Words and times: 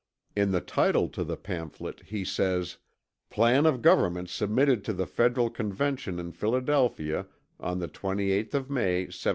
In 0.35 0.49
the 0.49 0.61
title 0.61 1.09
to 1.09 1.23
the 1.23 1.37
pamphlet 1.37 2.01
he 2.07 2.25
says, 2.25 2.79
"Plan 3.29 3.67
of 3.67 3.83
Government 3.83 4.29
submitted 4.31 4.83
to 4.85 4.93
the 4.93 5.05
Federal 5.05 5.51
Convention 5.51 6.17
in 6.17 6.31
Philadelphia 6.31 7.27
on 7.59 7.77
the 7.77 7.87
28th 7.87 8.55
of 8.55 8.67
May 8.71 9.01
1787." 9.13 9.29